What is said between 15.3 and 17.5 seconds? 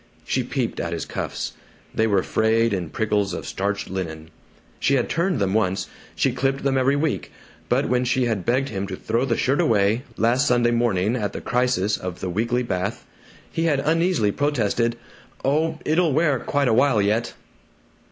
"Oh, it'll wear quite a while yet."